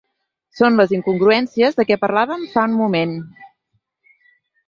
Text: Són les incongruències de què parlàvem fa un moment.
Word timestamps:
Són 0.59 0.79
les 0.79 0.93
incongruències 0.95 1.77
de 1.81 1.85
què 1.91 1.99
parlàvem 2.05 2.47
fa 2.55 2.65
un 2.71 2.75
moment. 2.79 3.13